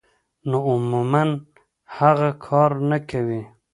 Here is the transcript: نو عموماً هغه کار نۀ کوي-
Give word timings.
نو 0.49 0.57
عموماً 0.69 1.23
هغه 1.97 2.29
کار 2.45 2.71
نۀ 2.89 2.97
کوي- 3.09 3.41